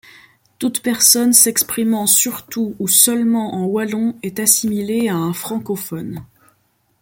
[0.57, 6.25] Toute personne s'exprimant surtout ou seulement en wallon est assimilée à un francophone.